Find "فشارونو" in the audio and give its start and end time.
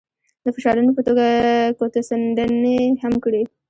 0.55-0.91